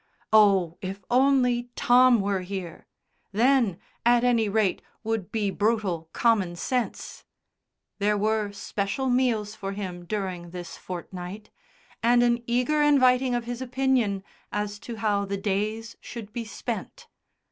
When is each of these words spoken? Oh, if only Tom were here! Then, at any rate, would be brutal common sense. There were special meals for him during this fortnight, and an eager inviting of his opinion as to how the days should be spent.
Oh, 0.33 0.79
if 0.81 1.03
only 1.11 1.69
Tom 1.75 2.21
were 2.21 2.41
here! 2.41 2.87
Then, 3.33 3.77
at 4.03 4.23
any 4.23 4.49
rate, 4.49 4.81
would 5.03 5.31
be 5.31 5.51
brutal 5.51 6.09
common 6.11 6.55
sense. 6.55 7.23
There 7.99 8.17
were 8.17 8.51
special 8.51 9.11
meals 9.11 9.53
for 9.53 9.73
him 9.73 10.05
during 10.07 10.49
this 10.49 10.75
fortnight, 10.75 11.51
and 12.01 12.23
an 12.23 12.41
eager 12.47 12.81
inviting 12.81 13.35
of 13.35 13.45
his 13.45 13.61
opinion 13.61 14.23
as 14.51 14.79
to 14.79 14.95
how 14.95 15.25
the 15.25 15.37
days 15.37 15.95
should 16.01 16.33
be 16.33 16.45
spent. 16.45 17.05